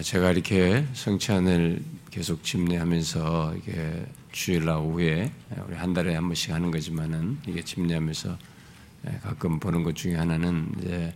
[0.00, 5.30] 아, 제가 이렇게 성찬을 계속 집례하면서 이게 주일날 오후에
[5.66, 8.38] 우리 한 달에 한 번씩 하는 거지만은 이게 집례하면서
[9.08, 11.14] 예, 가끔 보는 것 중에 하나는 이제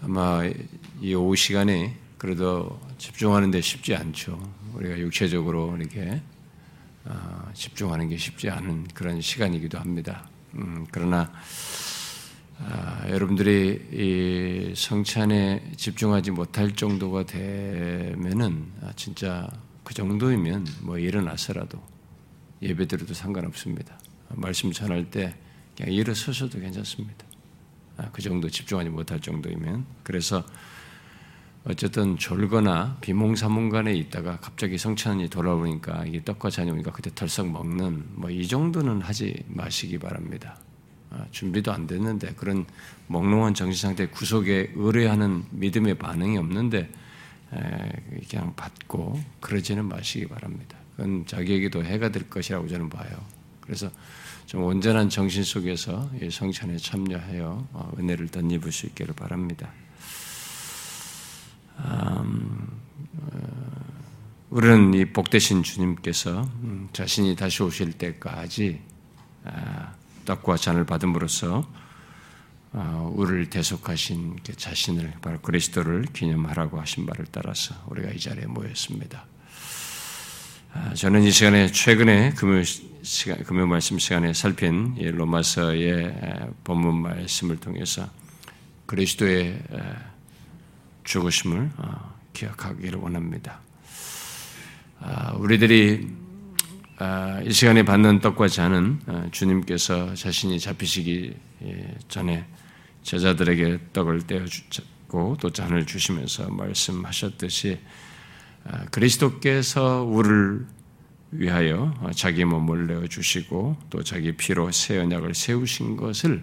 [0.00, 0.42] 아마
[1.00, 4.38] 이 오후 시간에 그래도 집중하는데 쉽지 않죠.
[4.74, 6.22] 우리가 육체적으로 이렇게
[7.04, 10.28] 어, 집중하는 게 쉽지 않은 그런 시간이기도 합니다.
[10.54, 11.32] 음, 그러나
[12.58, 19.48] 아, 여러분들이 이 성찬에 집중하지 못할 정도가 되면은 아, 진짜
[19.84, 21.80] 그 정도이면 뭐 일어나서라도
[22.62, 23.98] 예배 드려도 상관없습니다.
[24.30, 25.34] 말씀 전할 때
[25.76, 27.26] 그냥 일어서셔도 괜찮습니다.
[27.98, 30.44] 아, 그 정도 집중하지 못할 정도이면 그래서
[31.64, 38.30] 어쨌든 졸거나 비몽사몽간에 있다가 갑자기 성찬이 돌아오니까 이게 떡과 잔이 오니까 그때 털썩 먹는 뭐
[38.30, 40.58] 이 정도는 하지 마시기 바랍니다.
[41.16, 42.66] 아, 준비도 안 됐는데 그런
[43.06, 46.90] 몽롱한 정신 상태 구속에 의뢰하는 믿음의 반응이 없는데
[48.28, 50.76] 그냥 받고 그러지는 마시기 바랍니다.
[50.96, 53.16] 그건 자기에게도 해가 될 것이라고 저는 봐요.
[53.60, 53.90] 그래서
[54.46, 59.70] 좀 온전한 정신 속에서 성찬에 참여하여 어, 은혜를 덧입을 수 있기를 바랍니다.
[61.78, 62.68] 음,
[63.18, 63.38] 어,
[64.50, 68.80] 우리는 이 복되신 주님께서 음, 자신이 다시 오실 때까지
[70.26, 71.64] 아, 떡과 잔을 받음으로써
[72.72, 79.24] 어, 우리를 대속하신 그 자신을 바로 그리스도를 기념하라고 하신 바를 따라서 우리가 이 자리에 모였습니다.
[80.74, 82.62] 아, 저는 이 시간에 최근에 금요
[83.02, 88.10] 시간, 금요 말씀 시간에 살핀 로마서의 본문 말씀을 통해서
[88.86, 89.62] 그리스도의
[91.04, 93.60] 죽으심을 어, 기억하기를 원합니다.
[95.00, 96.25] 아, 우리들이 아,
[97.44, 102.46] 이 시간에 받는 떡과 잔은 아, 주님께서 자신이 잡히시기 예, 전에
[103.02, 107.78] 제자들에게 떡을 떼어주고 또 잔을 주시면서 말씀하셨듯이
[108.64, 110.66] 아, 그리스도께서 우리를
[111.32, 116.42] 위하여 자기 몸을 내어 주시고 또 자기 피로 새 언약을 세우신 것을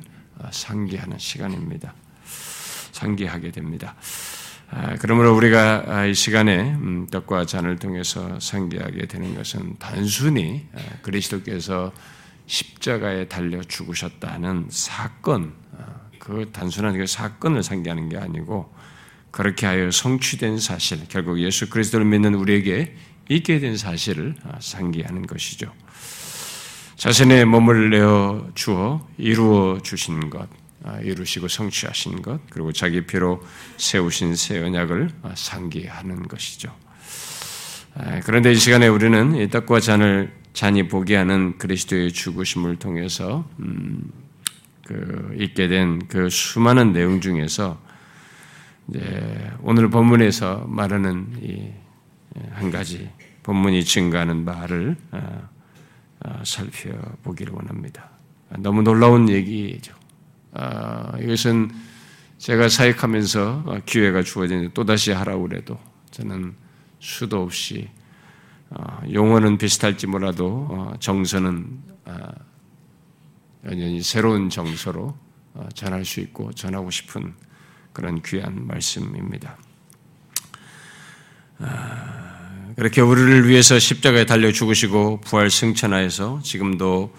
[0.51, 1.95] 상기하는 시간입니다.
[2.91, 3.95] 상기하게 됩니다.
[4.75, 10.79] 아, 그러므로 우리가 아, 이 시간에 음, 떡과 잔을 통해서 상기하게 되는 것은 단순히 아,
[11.03, 11.93] 그리스도께서
[12.47, 15.53] 십자가에 달려 죽으셨다는 사건,
[16.17, 18.73] 그 단순한 그 사건을 상기하는 게 아니고
[19.31, 22.95] 그렇게 하여 성취된 사실, 결국 예수 그리스도를 믿는 우리에게
[23.29, 25.71] 있게 된 사실을 상기하는 것이죠.
[26.95, 30.62] 자신의 몸을 내어 주어 이루어 주신 것, 아,
[31.01, 33.41] 이루시고 성취하신 것, 그리고 자기 피로
[33.77, 36.75] 세우신 새 언약을 아, 상기하는 것이죠.
[37.95, 44.11] 아, 그런데 이 시간에 우리는 이 떡과 잔을 잔이 보게 하는 그리스도의 죽으심을 통해서 음,
[44.85, 47.81] 그 있게 된 그 수많은 내용 중에서
[49.61, 53.09] 오늘 본문에서 말하는 이한 가지
[53.43, 54.97] 본문이 증가하는 말을
[56.43, 58.09] 살펴보기를 원합니다.
[58.59, 60.02] 너무 놀라운 얘기죠.
[60.53, 61.71] 아, 이것은
[62.37, 65.79] 제가 사역하면서 기회가 주어지는데 또다시 하라고 그래도
[66.11, 66.53] 저는
[66.99, 67.89] 수도 없이
[68.69, 72.31] 어, 용어는 비슷할지 몰라도 어, 정서는 아,
[73.65, 75.15] 연연히 새로운 정서로
[75.53, 77.33] 어, 전할 수 있고 전하고 싶은
[77.93, 79.57] 그런 귀한 말씀입니다.
[81.59, 87.13] 아, 그렇게 우리를 위해서 십자가에 달려 죽으시고 부활 승천하여서 지금도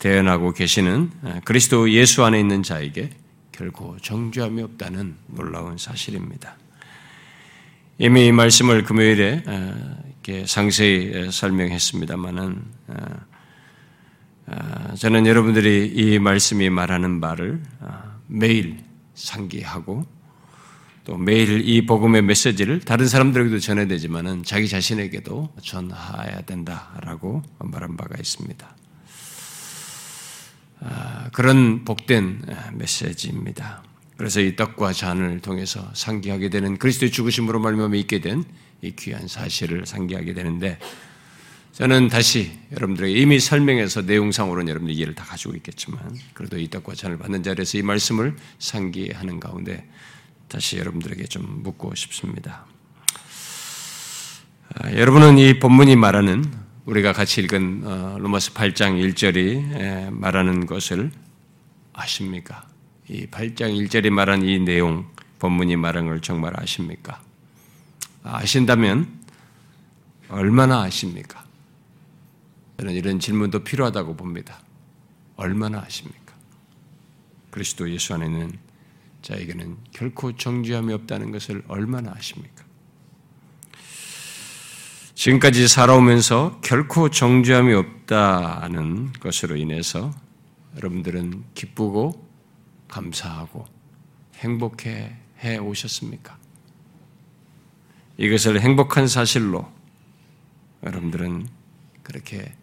[0.00, 1.10] 대언하고 계시는
[1.44, 3.10] 그리스도 예수 안에 있는 자에게
[3.52, 6.56] 결코 정죄함이 없다는 놀라운 사실입니다.
[7.98, 12.62] 이미 이 말씀을 금요일에 이렇게 상세히 설명했습니다만은
[14.96, 17.62] 저는 여러분들이 이 말씀이 말하는 바를
[18.26, 18.78] 매일
[19.14, 20.06] 상기하고
[21.04, 28.16] 또 매일 이 복음의 메시지를 다른 사람들에게도 전해야 되지만은 자기 자신에게도 전해야 된다라고 말한 바가
[28.18, 28.76] 있습니다.
[30.80, 32.42] 아, 그런 복된
[32.74, 33.82] 메시지입니다.
[34.16, 38.44] 그래서 이 떡과 잔을 통해서 상기하게 되는 그리스도의 죽으심으로 말미암아 있게 된
[38.82, 40.78] 이 귀한 사실을 상기하게 되는데
[41.72, 46.00] 저는 다시 여러분들에게 이미 설명해서 내용상으로는 여러분들 이해를 다 가지고 있겠지만
[46.34, 49.88] 그래도 이 떡과 잔을 받는 자리에서 이 말씀을 상기하는 가운데
[50.48, 52.66] 다시 여러분들에게 좀 묻고 싶습니다.
[54.74, 56.44] 아, 여러분은 이 본문이 말하는
[56.90, 61.12] 우리가 같이 읽은 어, 로마서 8장 1절이 말하는 것을
[61.92, 62.66] 아십니까?
[63.08, 65.08] 이 8장 1절이 말한 이 내용,
[65.38, 67.22] 본문이 말한 걸 정말 아십니까?
[68.24, 69.06] 아신다면
[70.30, 71.44] 얼마나 아십니까?
[72.78, 74.60] 저는 이런 질문도 필요하다고 봅니다.
[75.36, 76.34] 얼마나 아십니까?
[77.52, 78.58] 그리스도 예수 안에는
[79.22, 82.64] 자에게는 결코 정죄함이 없다는 것을 얼마나 아십니까?
[85.20, 90.14] 지금까지 살아오면서 결코 정죄함이 없다는 것으로 인해서
[90.76, 92.26] 여러분들은 기쁘고
[92.88, 93.66] 감사하고
[94.36, 96.38] 행복해 해 오셨습니까?
[98.16, 99.70] 이것을 행복한 사실로
[100.84, 101.50] 여러분들은
[102.02, 102.54] 그렇게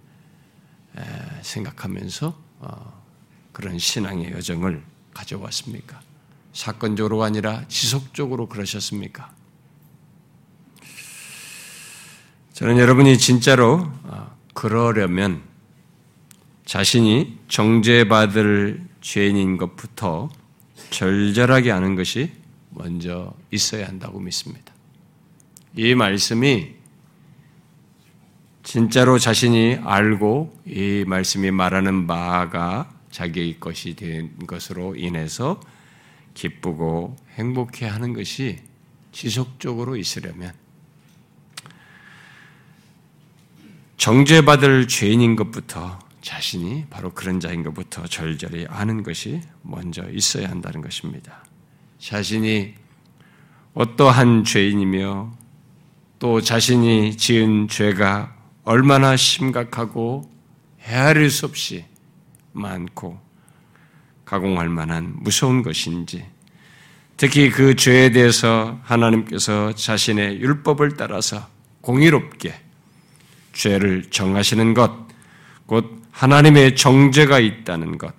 [1.44, 3.04] 생각하면서 어,
[3.52, 4.84] 그런 신앙의 여정을
[5.14, 6.02] 가져왔습니까?
[6.54, 9.37] 사건적으로가 아니라 지속적으로 그러셨습니까?
[12.58, 15.44] 저는 여러분이 진짜로 어, 그러려면
[16.66, 20.30] 자신이 정죄받을 죄인인 것부터
[20.90, 22.32] 절절하게 아는 것이
[22.72, 24.74] 먼저 있어야 한다고 믿습니다.
[25.76, 26.74] 이 말씀이
[28.64, 35.62] 진짜로 자신이 알고 이 말씀이 말하는 바가 자기의 것이 된 것으로 인해서
[36.34, 38.58] 기쁘고 행복해 하는 것이
[39.12, 40.54] 지속적으로 있으려면
[43.98, 51.44] 정죄받을 죄인인 것부터 자신이 바로 그런 자인 것부터 절절히 아는 것이 먼저 있어야 한다는 것입니다.
[52.00, 52.76] 자신이
[53.74, 55.32] 어떠한 죄인이며
[56.20, 60.30] 또 자신이 지은 죄가 얼마나 심각하고
[60.82, 61.86] 헤아릴 수 없이
[62.54, 63.20] 많고
[64.26, 66.26] 가공할 만한 무서운 것인지
[67.16, 71.48] 특히 그 죄에 대해서 하나님께서 자신의 율법을 따라서
[71.82, 72.67] 공의롭게
[73.58, 75.08] 죄를 정하시는 것,
[75.66, 78.14] 곧 하나님의 정죄가 있다는 것,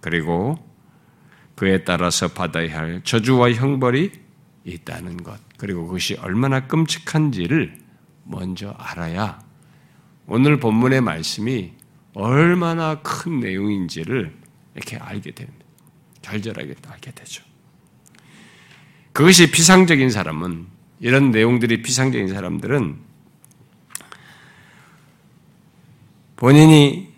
[0.00, 0.58] 그리고
[1.54, 4.12] 그에 따라서 받아야 할 저주와 형벌이
[4.64, 7.78] 있다는 것, 그리고 그것이 얼마나 끔찍한지를
[8.24, 9.38] 먼저 알아야
[10.26, 11.72] 오늘 본문의 말씀이
[12.14, 14.34] 얼마나 큰 내용인지를
[14.74, 15.64] 이렇게 알게 됩니다.
[16.22, 17.44] 절절하게 알게 되죠.
[19.12, 20.66] 그것이 피상적인 사람은
[20.98, 23.05] 이런 내용들이 피상적인 사람들은
[26.36, 27.08] 본인이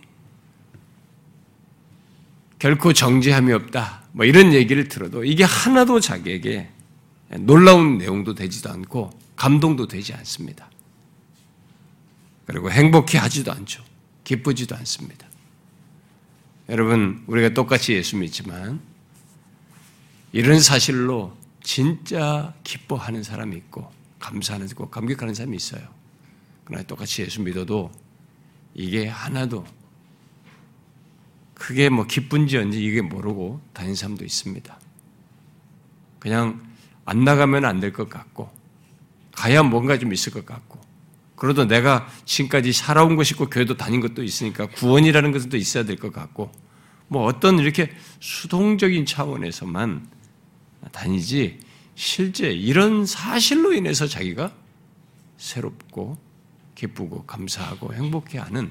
[2.59, 4.03] 결코 정죄함이 없다.
[4.12, 6.70] 뭐 이런 얘기를 들어도 이게 하나도 자기에게
[7.41, 10.69] 놀라운 내용도 되지도 않고 감동도 되지 않습니다.
[12.47, 13.85] 그리고 행복해 하지도 않죠.
[14.25, 15.26] 기쁘지도 않습니다.
[16.69, 18.81] 여러분, 우리가 똑같이 예수 믿지만
[20.32, 25.82] 이런 사실로 진짜 기뻐하는 사람이 있고 감사하는 고 감격하는 사람이 있어요.
[26.64, 27.91] 그러나 똑같이 예수 믿어도
[28.79, 29.67] 이게 하나도
[31.53, 34.79] 그게 뭐 기쁜지 언지 이게 모르고 다닌 사람도 있습니다.
[36.21, 36.63] 그냥
[37.05, 38.49] 안 나가면 안 될 것 같고
[39.33, 40.79] 가야 뭔가 좀 있을 것 같고
[41.35, 46.13] 그래도 내가 지금까지 살아온 것이 있고 교회도 다닌 것도 있으니까 구원이라는 것도 있어야 될 것
[46.13, 46.53] 같고
[47.09, 47.91] 뭐 어떤 이렇게
[48.21, 50.07] 수동적인 차원에서만
[50.93, 51.59] 다니지
[51.97, 54.53] 실제 이런 사실로 인해서 자기가
[55.37, 56.17] 새롭고
[56.79, 58.71] 기쁘고 감사하고 행복해하는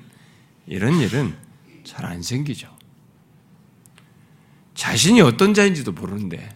[0.66, 1.36] 이런 일은
[1.84, 2.68] 잘 안 생기죠.
[4.76, 6.50] 자신이 어떤 자인지도 모르는데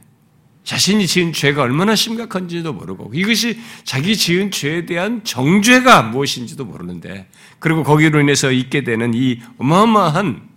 [0.63, 7.27] 자신이 지은 죄가 얼마나 심각한지도 모르고 이것이 자기 지은 죄에 대한 정죄가 무엇인지도 모르는데
[7.59, 10.50] 그리고 거기로 인해서 있게 되는 이 어마어마한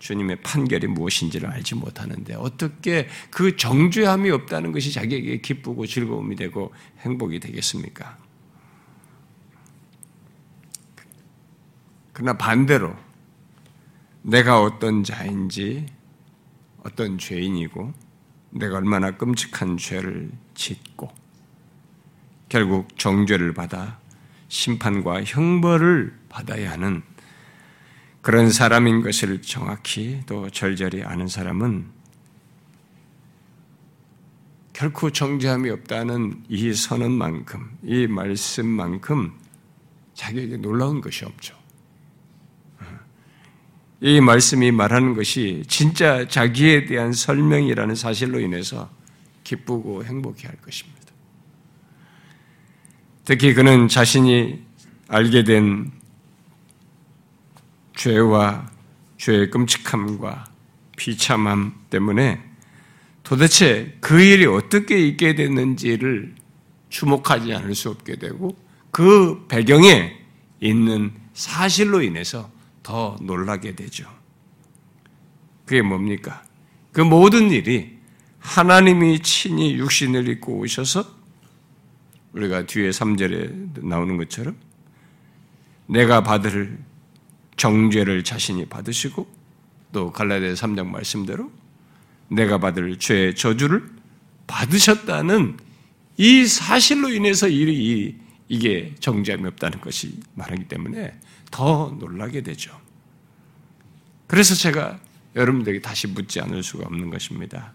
[0.00, 7.40] 주님의 판결이 무엇인지를 알지 못하는데 어떻게 그 정죄함이 없다는 것이 자기에게 기쁘고 즐거움이 되고 행복이
[7.40, 8.27] 되겠습니까?
[12.18, 12.96] 그러나 반대로
[14.22, 15.86] 내가 어떤 자인지
[16.82, 17.94] 어떤 죄인이고
[18.50, 21.12] 내가 얼마나 끔찍한 죄를 짓고
[22.48, 24.00] 결국 정죄를 받아
[24.48, 27.04] 심판과 형벌을 받아야 하는
[28.20, 31.86] 그런 사람인 것을 정확히 또 절절히 아는 사람은
[34.72, 39.38] 결코 정죄함이 없다는 이 선언만큼, 이 말씀만큼
[40.14, 41.57] 자기에게 놀라운 것이 없죠.
[44.00, 48.88] 이 말씀이 말하는 것이 진짜 자기에 대한 설명이라는 사실로 인해서
[49.42, 50.98] 기쁘고 행복해 할 것입니다.
[53.24, 54.62] 특히 그는 자신이
[55.08, 55.90] 알게 된
[57.96, 58.70] 죄와
[59.16, 60.46] 죄의 끔찍함과
[60.96, 62.40] 비참함 때문에
[63.24, 66.34] 도대체 그 일이 어떻게 있게 됐는지를
[66.88, 68.56] 주목하지 않을 수 없게 되고
[68.90, 70.16] 그 배경에
[70.60, 72.50] 있는 사실로 인해서
[72.88, 74.08] 더 놀라게 되죠.
[75.66, 76.42] 그게 뭡니까?
[76.90, 77.98] 그 모든 일이
[78.38, 81.04] 하나님이 친히 육신을 입고 오셔서
[82.32, 84.56] 우리가 뒤에 3절에 나오는 것처럼
[85.84, 86.78] 내가 받을
[87.58, 89.28] 정죄를 자신이 받으시고
[89.92, 91.52] 또 갈라디아 3장 말씀대로
[92.28, 93.86] 내가 받을 죄의 저주를
[94.46, 95.58] 받으셨다는
[96.16, 98.16] 이 사실로 인해서 일이
[98.48, 101.18] 이게 정죄함이 없다는 것이 말하기 때문에
[101.50, 102.78] 더 놀라게 되죠.
[104.26, 104.98] 그래서 제가
[105.36, 107.72] 여러분들에게 다시 묻지 않을 수가 없는 것입니다.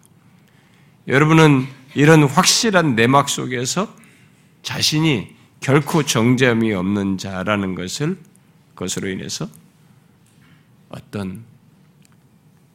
[1.07, 1.65] 여러분은
[1.95, 3.93] 이런 확실한 내막 속에서
[4.63, 8.17] 자신이 결코 정죄함이 없는 자라는 것을
[8.75, 9.47] 것으로 인해서
[10.89, 11.43] 어떤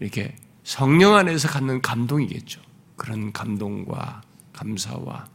[0.01, 2.61] 이렇게 성령 안에서 갖는 감동이겠죠.
[2.97, 5.29] 그런 감동과 감사와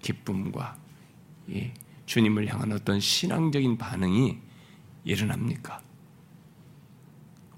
[0.00, 0.76] 기쁨과
[2.06, 4.38] 주님을 향한 어떤 신앙적인 반응이
[5.04, 5.80] 일어납니까?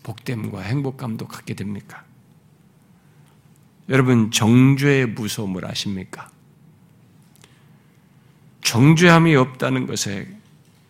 [0.02, 2.04] 복됨과 행복감도 갖게 됩니까?
[3.88, 6.30] 여러분 정죄의 무서움을 아십니까?
[8.62, 10.28] 정죄함이 없다는 것의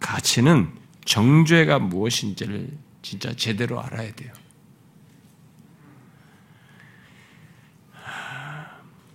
[0.01, 0.71] 가치는
[1.05, 2.71] 정죄가 무엇인지를
[3.03, 4.33] 진짜 제대로 알아야 돼요.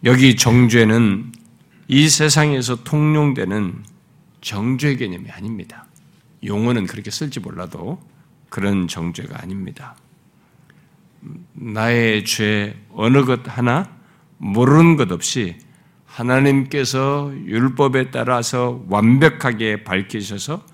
[0.05, 1.31] 여기 정죄는
[1.87, 3.83] 이 세상에서 통용되는
[4.41, 5.85] 정죄 개념이 아닙니다.
[6.43, 8.01] 용어는 그렇게 쓸지 몰라도
[8.49, 9.95] 그런 정죄가 아닙니다.
[11.53, 13.97] 나의 죄 어느 것 하나
[14.37, 15.57] 모르는 것 없이
[16.05, 20.65] 하나님께서 율법에 따라서 완벽하게 밝히셔서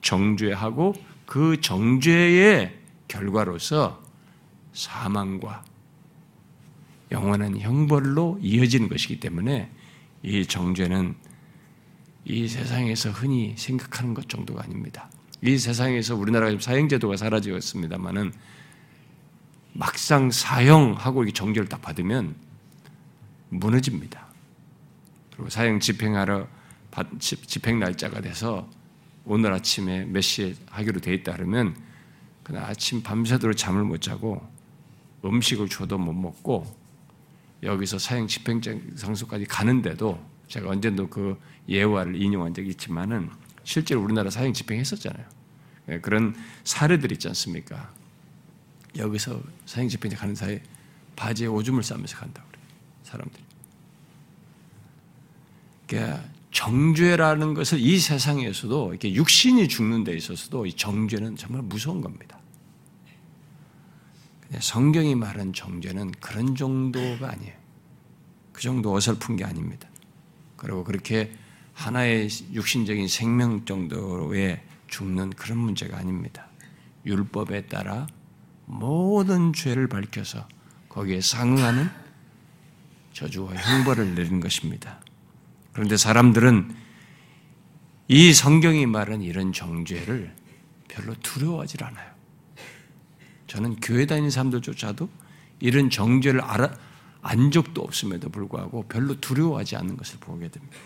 [0.00, 4.02] 정죄하고 그 정죄의 결과로서
[4.72, 5.64] 사망과
[7.10, 9.70] 영원한 형벌로 이어지는 것이기 때문에
[10.22, 11.14] 이 정죄는
[12.24, 15.10] 이 세상에서 흔히 생각하는 것 정도가 아닙니다.
[15.42, 18.32] 이 세상에서 우리나라가 사형제도가 사라지었습니다만은
[19.72, 22.36] 막상 사형하고 이 정죄를 딱 받으면
[23.48, 24.26] 무너집니다.
[25.32, 26.46] 그리고 사형 집행하러
[27.18, 28.68] 집행 날짜가 돼서
[29.24, 31.76] 오늘 아침에 몇 시에 하기로 돼 있다 그러면
[32.42, 34.46] 그날 아침 밤새도록 잠을 못 자고
[35.24, 36.66] 음식을 줘도 못 먹고
[37.62, 43.30] 여기서 사형 집행 장소까지 가는데도 제가 언젠도 그 예화를 인용한 적이 있지만은
[43.64, 45.24] 실제로 우리나라 사형 집행했었잖아요.
[45.88, 47.90] 예, 그런 사례들 있지 않습니까?
[48.98, 50.62] 여기서 사형 집행에 가는 사이에
[51.16, 52.64] 바지에 오줌을 싸면서 간다고 그래요.
[53.02, 53.42] 사람들이.
[55.86, 62.38] 그러니까 정죄라는 것을 이 세상에서도 이렇게 육신이 죽는 데 있어서도 이 정죄는 정말 무서운 겁니다.
[64.60, 67.54] 성경이 말한 정죄는 그런 정도가 아니에요.
[68.52, 69.88] 그 정도 어설픈 게 아닙니다.
[70.62, 71.32] 그리고 그렇게
[71.74, 76.46] 하나의 육신적인 생명 정도에 죽는 그런 문제가 아닙니다.
[77.04, 78.06] 율법에 따라
[78.66, 80.46] 모든 죄를 밝혀서
[80.88, 81.90] 거기에 상응하는
[83.12, 85.00] 저주와 형벌을 내린 것입니다.
[85.72, 86.74] 그런데 사람들은
[88.08, 90.34] 이 성경이 말한 이런 정죄를
[90.88, 92.12] 별로 두려워하지 않아요.
[93.48, 95.08] 저는 교회 다니는 사람들조차도
[95.60, 96.72] 이런 정죄를 알아,
[97.22, 100.76] 안 적도 없음에도 불구하고 별로 두려워하지 않는 것을 보게 됩니다.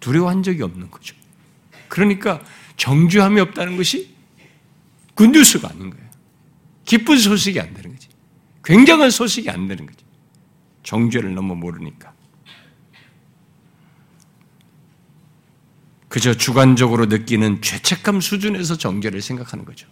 [0.00, 1.16] 두려워한 적이 없는 거죠.
[1.88, 2.42] 그러니까
[2.76, 4.14] 정죄함이 없다는 것이
[5.14, 6.04] 굿뉴스가 아닌 거예요.
[6.84, 8.08] 기쁜 소식이 안 되는 거지.
[8.64, 10.04] 굉장한 소식이 안 되는 거지.
[10.84, 12.12] 정죄를 너무 모르니까.
[16.08, 19.88] 그저 주관적으로 느끼는 죄책감 수준에서 정죄를 생각하는 거죠.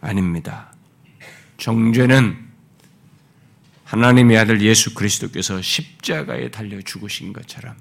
[0.00, 0.72] 아닙니다.
[1.58, 2.47] 정죄는
[3.88, 7.74] 하나님의 아들 예수 그리스도께서 십자가에 달려 죽으신 것처럼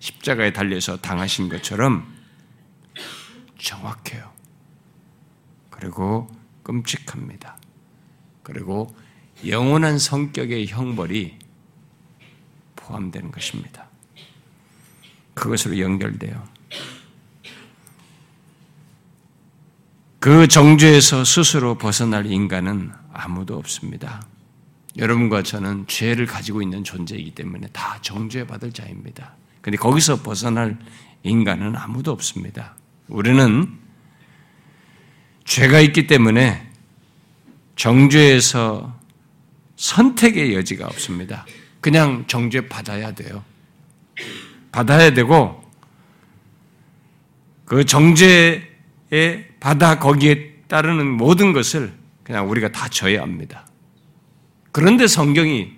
[0.00, 2.14] 십자가에 달려서 당하신 것처럼
[3.58, 4.30] 정확해요.
[5.70, 6.28] 그리고
[6.62, 7.56] 끔찍합니다.
[8.42, 8.94] 그리고
[9.46, 11.38] 영원한 성격의 형벌이
[12.76, 13.88] 포함되는 것입니다.
[15.32, 16.46] 그것으로 연결돼요.
[20.20, 24.20] 그 정죄에서 스스로 벗어날 인간은 아무도 없습니다.
[24.98, 29.34] 여러분과 저는 죄를 가지고 있는 존재이기 때문에 다 정죄받을 자입니다.
[29.60, 30.78] 근데 거기서 벗어날
[31.22, 32.76] 인간은 아무도 없습니다.
[33.08, 33.78] 우리는
[35.44, 36.70] 죄가 있기 때문에
[37.76, 38.98] 정죄에서
[39.76, 41.46] 선택의 여지가 없습니다.
[41.80, 43.44] 그냥 정죄 받아야 돼요.
[44.72, 45.62] 받아야 되고
[47.64, 51.92] 그 정죄에 받아 거기에 따르는 모든 것을
[52.24, 53.65] 그냥 우리가 다 져야 합니다.
[54.76, 55.72] 그런데 성경이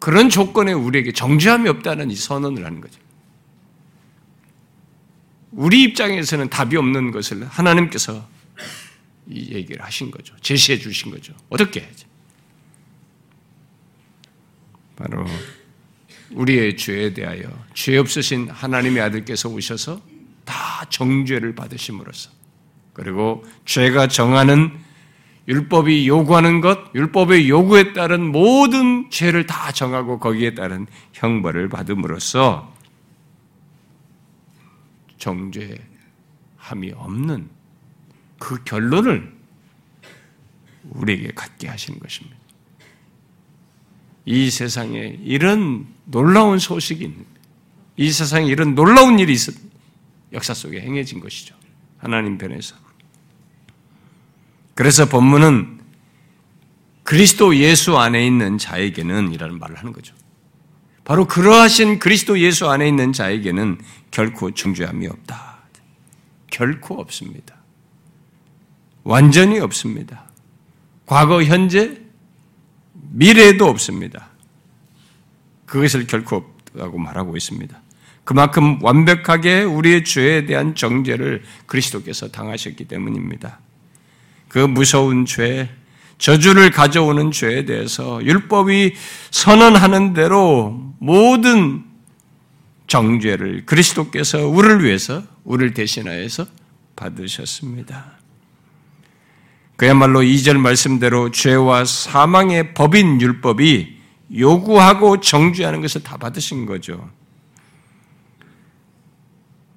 [0.00, 2.98] 그런 조건에 우리에게 정죄함이 없다는 이 선언을 하는 거죠.
[5.52, 8.28] 우리 입장에서는 답이 없는 것을 하나님께서
[9.28, 10.34] 이 얘기를 하신 거죠.
[10.40, 11.34] 제시해 주신 거죠.
[11.50, 12.04] 어떻게 해야지?
[14.96, 15.24] 바로
[16.32, 20.02] 우리의 죄에 대하여 죄 없으신 하나님의 아들께서 오셔서
[20.44, 22.30] 다 정죄를 받으심으로써
[22.92, 24.84] 그리고 죄가 정하는
[25.48, 32.74] 율법이 요구하는 것, 율법의 요구에 따른 모든 죄를 다 정하고 거기에 따른 형벌을 받음으로써
[35.18, 37.48] 정죄함이 없는
[38.38, 39.32] 그 결론을
[40.90, 42.36] 우리에게 갖게 하시는 것입니다.
[44.24, 47.24] 이 세상에 이런 놀라운 소식이 있는
[47.96, 49.54] 이 세상에 이런 놀라운 일이 있었,
[50.32, 51.54] 역사 속에 행해진 것이죠.
[51.98, 52.85] 하나님 편에서.
[54.76, 55.80] 그래서 본문은
[57.02, 60.14] 그리스도 예수 안에 있는 자에게는 이라는 말을 하는 거죠.
[61.02, 63.78] 바로 그러하신 그리스도 예수 안에 있는 자에게는
[64.10, 65.60] 결코 중죄함이 없다.
[66.50, 67.56] 결코 없습니다.
[69.02, 70.24] 완전히 없습니다.
[71.06, 71.98] 과거, 현재,
[72.92, 74.28] 미래에도 없습니다.
[75.64, 77.80] 그것을 결코 없다고 말하고 있습니다.
[78.24, 83.60] 그만큼 완벽하게 우리의 죄에 대한 정죄를 그리스도께서 당하셨기 때문입니다.
[84.48, 85.68] 그 무서운 죄,
[86.18, 88.94] 저주를 가져오는 죄에 대해서 율법이
[89.30, 91.84] 선언하는 대로 모든
[92.86, 96.46] 정죄를 그리스도께서 우리를 위해서, 우리를 대신하여서
[96.94, 98.16] 받으셨습니다.
[99.76, 103.96] 그야말로 2절 말씀대로 죄와 사망의 법인 율법이
[104.38, 107.10] 요구하고 정죄하는 것을 다 받으신 거죠.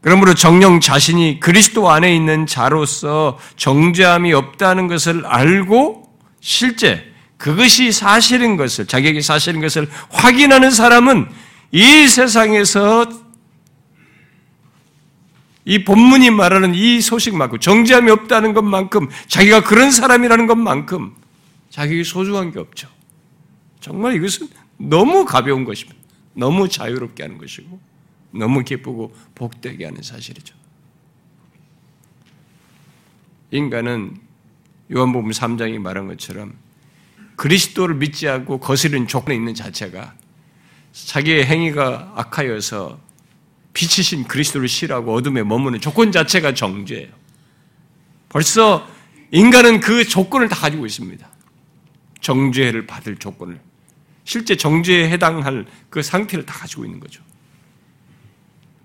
[0.01, 7.06] 그러므로 정령 자신이 그리스도 안에 있는 자로서 정죄함이 없다는 것을 알고 실제
[7.38, 11.29] 그것이 사실인 것을 자기에게 사실인 것을 확인하는 사람은
[11.72, 13.10] 이 세상에서
[15.65, 21.13] 이 본문이 말하는 이 소식만큼 정죄함이 없다는 것만큼 자기가 그런 사람이라는 것만큼
[21.70, 22.88] 자기에게 소중한 게 없죠.
[23.79, 26.00] 정말 이것은 너무 가벼운 것입니다.
[26.34, 27.79] 너무 자유롭게 하는 것이고
[28.31, 30.55] 너무 기쁘고 복되게 하는 사실이죠.
[33.51, 34.17] 인간은
[34.93, 36.53] 요한복음 3장이 말한 것처럼
[37.36, 40.13] 그리스도를 믿지 않고 거스른 조건에 있는 자체가
[40.91, 43.00] 자기의 행위가 악하여서
[43.74, 47.07] 빛이신 그리스도를 싫어하고 어둠에 머무는 조건 자체가 정죄예요.
[48.27, 48.87] 벌써
[49.31, 51.27] 인간은 그 조건을 다 가지고 있습니다.
[52.20, 53.59] 정죄를 받을 조건을.
[54.24, 57.24] 실제 정죄에 해당할 그 상태를 다 가지고 있는 거죠.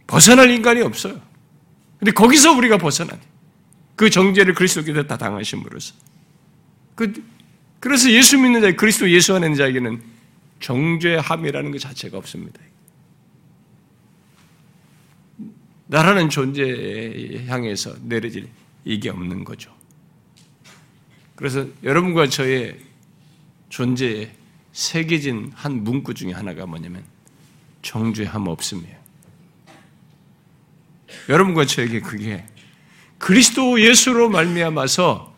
[0.07, 1.21] 벗어날 인간이 없어요.
[1.99, 3.21] 근데 거기서 우리가 벗어나니.
[3.97, 5.95] 그 정죄를 그리스도께서 다 당하심으로써.
[6.95, 7.13] 그,
[7.81, 10.03] 그래서 예수 믿는 자, 그리스도 예수 있는 자에게는
[10.61, 12.61] 정죄함이라는 것 자체가 없습니다.
[15.87, 18.49] 나라는 존재에 향해서 내려질
[18.85, 19.73] 이게 없는 거죠.
[21.37, 22.79] 그래서 여러분과 저의
[23.69, 24.33] 존재에
[24.73, 27.05] 새겨진 한 문구 중에 하나가 뭐냐면
[27.83, 29.04] 정죄함 없음이에요.
[31.29, 32.45] 여러분과 저에게 그게
[33.19, 35.35] 그리스도 예수로 말미암아서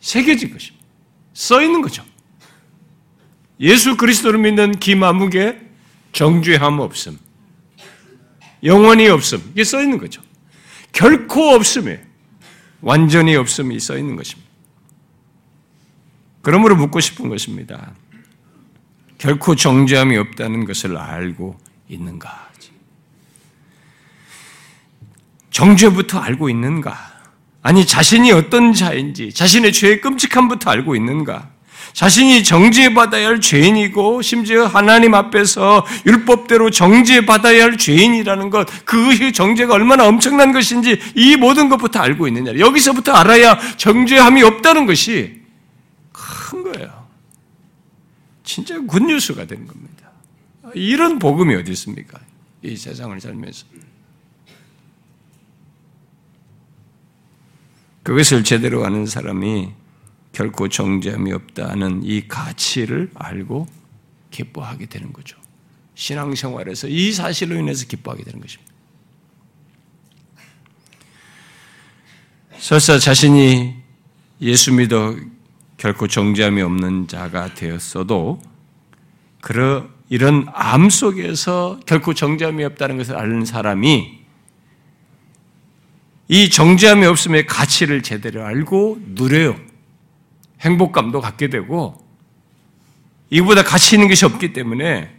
[0.00, 0.84] 새겨진 것입니다.
[1.32, 2.04] 써 있는 거죠.
[3.60, 5.56] 예수 그리스도를 믿는 김아무개
[6.12, 7.18] 정죄함 없음.
[8.62, 9.50] 영원히 없음.
[9.52, 10.22] 이게 써 있는 거죠.
[10.92, 12.04] 결코 없음에
[12.80, 14.50] 완전히 없음이 써 있는 것입니다.
[16.42, 17.94] 그러므로 묻고 싶은 것입니다.
[19.18, 21.58] 결코 정죄함이 없다는 것을 알고
[21.88, 22.52] 있는가?
[25.54, 27.12] 정죄부터 알고 있는가?
[27.62, 31.48] 아니, 자신이 어떤 자인지, 자신의 죄의 끔찍함부터 알고 있는가?
[31.92, 40.08] 자신이 정죄받아야 할 죄인이고, 심지어 하나님 앞에서 율법대로 정죄받아야 할 죄인이라는 것, 그 정죄가 얼마나
[40.08, 42.58] 엄청난 것인지 이 모든 것부터 알고 있느냐.
[42.58, 45.40] 여기서부터 알아야 정죄함이 없다는 것이
[46.10, 47.06] 큰 거예요.
[48.42, 50.10] 진짜 굿뉴스가 되는 겁니다.
[50.74, 52.18] 이런 복음이 어디 있습니까?
[52.62, 53.66] 이 세상을 살면서.
[58.04, 59.72] 그것을 제대로 아는 사람이
[60.32, 63.66] 결코 정죄함이 없다는 이 가치를 알고
[64.30, 65.38] 기뻐하게 되는 거죠.
[65.94, 68.72] 신앙생활에서 이 사실로 인해서 기뻐하게 되는 것입니다.
[72.58, 73.74] 설사 자신이
[74.40, 75.16] 예수 믿어
[75.76, 78.42] 결코 정죄함이 없는 자가 되었어도
[79.40, 84.13] 그러 이런 암 속에서 결코 정죄함이 없다는 것을 아는 사람이
[86.28, 89.56] 이 정죄함이 없음의 가치를 제대로 알고 누려요.
[90.60, 92.02] 행복감도 갖게 되고
[93.30, 95.10] 이보다 가치 있는 것이 없기 때문에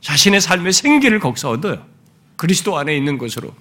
[0.00, 1.86] 자신의 삶의 생기를 거기서 얻어요.
[2.36, 3.54] 그리스도 안에 있는 것으로.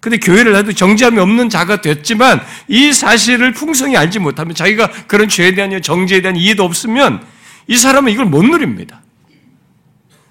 [0.00, 5.54] 근데 교회를 해도 정죄함이 없는 자가 됐지만 이 사실을 풍성히 알지 못하면 자기가 그런 죄에
[5.54, 7.24] 대한 정죄에 대한 이해도 없으면
[7.68, 9.00] 이 사람은 이걸 못 누립니다.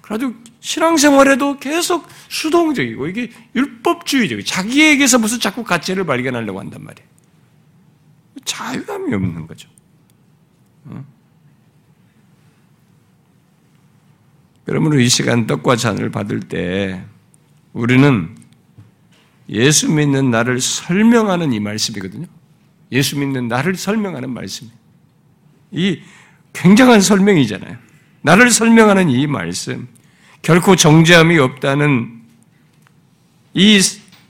[0.02, 7.08] 그래도 신앙생활에도 계속 수동적이고 이게 율법주의적이고 자기에게서 무슨 자꾸 가치를 발견하려고 한단 말이에요.
[8.44, 9.68] 자유감이 없는 거죠.
[10.84, 11.04] 어?
[14.64, 17.04] 그러므로 이 시간 떡과 잔을 받을 때
[17.72, 18.36] 우리는
[19.48, 22.26] 예수 믿는 나를 설명하는 이 말씀이거든요.
[22.92, 24.70] 예수 믿는 나를 설명하는 말씀.
[25.72, 26.00] 이
[26.52, 27.76] 굉장한 설명이잖아요.
[28.20, 29.88] 나를 설명하는 이 말씀.
[30.42, 32.20] 결코 정죄함이 없다는
[33.54, 33.80] 이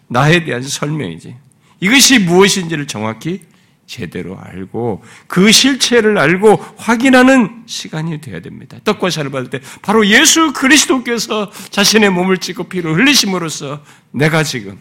[0.08, 1.36] 나에 대한 설명이지.
[1.80, 3.40] 이것이 무엇인지를 정확히
[3.86, 8.78] 제대로 알고 그 실체를 알고 확인하는 시간이 되어야 됩니다.
[8.84, 14.78] 떡과 잔을 받을 때 바로 예수 그리스도께서 자신의 몸을 찢고 피를 흘리심으로써 내가 지금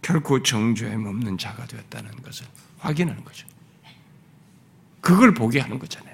[0.00, 2.46] 결코 정죄함 없는 자가 되었다는 것을
[2.78, 3.46] 확인하는 거죠.
[5.00, 6.11] 그걸 보게 하는 거잖아요.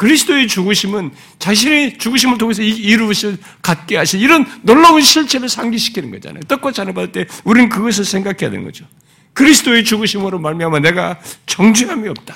[0.00, 6.40] 그리스도의 죽으심은 자신의 죽으심을 통해서 이루실 갖게 하신 이런 놀라운 실체를 상기시키는 거잖아요.
[6.48, 8.86] 떡과 잔을 받을 때 우리는 그것을 생각해야 되는 거죠.
[9.34, 12.34] 그리스도의 죽으심으로 말미암아 내가 정죄함이 없다.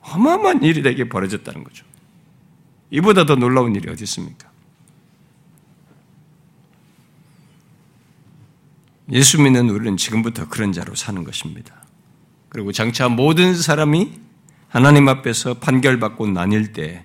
[0.00, 1.84] 어마어마한 일이 내게 벌어졌다는 거죠.
[2.90, 4.50] 이보다 더 놀라운 일이 어디 있습니까?
[9.12, 11.84] 예수 믿는 우리는 지금부터 그런 자로 사는 것입니다.
[12.48, 14.23] 그리고 장차 모든 사람이
[14.74, 17.04] 하나님 앞에서 판결받고 나뉠 때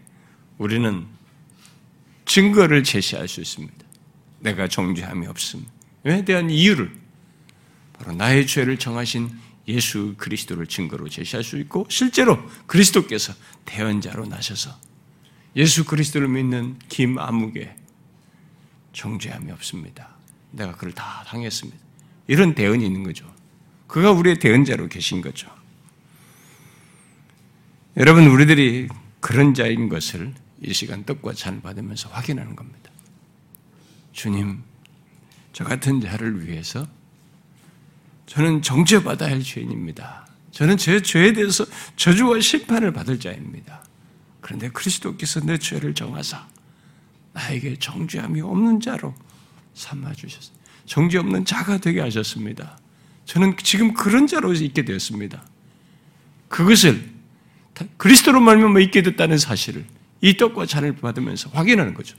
[0.58, 1.06] 우리는
[2.26, 3.76] 증거를 제시할 수 있습니다.
[4.40, 6.92] 내가 정죄함이 없음에 대한 이유를
[7.94, 9.30] 바로 나의 죄를 정하신
[9.68, 13.34] 예수 그리스도를 증거로 제시할 수 있고 실제로 그리스도께서
[13.66, 14.76] 대언자로 나셔서
[15.56, 17.76] 예수 그리스도를 믿는 김 아무개
[18.94, 20.10] 정죄함이 없습니다.
[20.50, 21.78] 내가 그를 다 당했습니다.
[22.26, 23.32] 이런 대언이 있는 거죠.
[23.86, 25.59] 그가 우리의 대언자로 계신 거죠.
[28.00, 28.88] 여러분 우리들이
[29.20, 32.90] 그런 자인 것을 이 시간 떡과 잔을 받으면서 확인하는 겁니다.
[34.14, 34.64] 주님,
[35.52, 36.88] 저 같은 자를 위해서
[38.26, 40.26] 저는 정죄받아야 할 죄인입니다.
[40.52, 41.66] 저는 제 죄에 대해서
[41.98, 43.84] 저주와 심판을 받을 자입니다.
[44.40, 46.48] 그런데 그리스도께서 내 죄를 정하사
[47.34, 49.14] 나에게 정죄함이 없는 자로
[49.74, 50.66] 삼아 주셨습니다.
[50.86, 52.80] 정죄 없는 자가 되게 하셨습니다.
[53.26, 55.46] 저는 지금 그런 자로 있게 되었습니다.
[56.48, 57.19] 그것을
[57.98, 59.86] 그리스도로 말미암아 있게 됐다는 사실을
[60.22, 62.18] 이 떡과 잔을 받으면서 확인하는 거죠.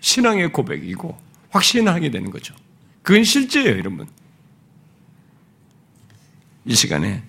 [0.00, 1.18] 신앙의 고백이고
[1.50, 2.54] 확신하게 되는 거죠.
[3.02, 4.08] 그건 실제예요, 여러분.
[6.64, 7.22] 이 시간에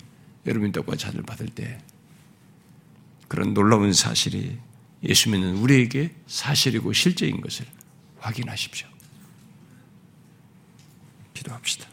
[0.46, 1.80] 여러분 떡과 잔을 받을 때
[3.28, 4.58] 그런 놀라운 사실이
[5.04, 7.66] 예수 믿는 우리에게 사실이고 실제인 것을
[8.20, 8.88] 확인하십시오.
[11.34, 11.93] 기도합시다.